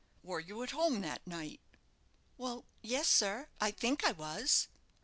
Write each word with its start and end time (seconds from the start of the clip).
"Were 0.23 0.39
you 0.39 0.63
at 0.63 0.71
home 0.71 1.01
that 1.01 1.27
night?" 1.27 1.61
"Well, 2.35 2.65
yes, 2.81 3.07
sir, 3.07 3.49
I 3.59 3.69
think 3.69 4.03
I 4.03 4.13
was." 4.13 4.67